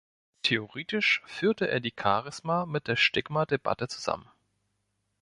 Theoretisch 0.41 1.21
führte 1.27 1.67
er 1.69 1.79
die 1.79 1.93
Charisma- 1.95 2.65
mit 2.65 2.87
der 2.87 2.95
Stigma-Debatte 2.95 3.87
zusammen. 3.87 4.27